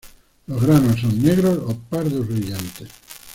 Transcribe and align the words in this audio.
Los 0.47 0.59
granos 0.65 0.99
son 0.99 1.21
negros 1.21 1.59
o 1.59 1.77
pardos 1.77 2.27
brillantes. 2.27 2.89